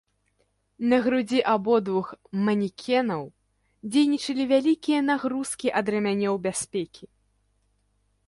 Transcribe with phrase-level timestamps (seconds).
[0.91, 2.07] На грудзі абодвух
[2.47, 3.21] манекенаў
[3.95, 7.05] дзейнічалі вялікія нагрузкі ад рамянёў бяспекі.